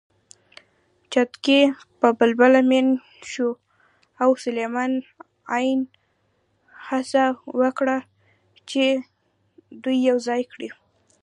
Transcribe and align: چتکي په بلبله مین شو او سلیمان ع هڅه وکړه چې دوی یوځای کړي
چتکي 1.11 1.59
په 1.99 2.07
بلبله 2.17 2.61
مین 2.69 2.87
شو 3.31 3.49
او 4.23 4.29
سلیمان 4.45 4.91
ع 5.57 5.57
هڅه 6.87 7.23
وکړه 7.61 7.97
چې 8.69 8.83
دوی 9.83 9.97
یوځای 10.09 10.41
کړي 10.53 10.69